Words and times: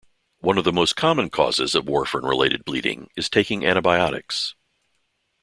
One 0.39 0.57
of 0.57 0.63
the 0.63 0.73
most 0.73 0.95
common 0.95 1.29
causes 1.29 1.75
of 1.75 1.85
warfarin-related 1.85 2.65
bleeding 2.65 3.11
is 3.15 3.29
taking 3.29 3.63
antibiotics. 3.63 4.55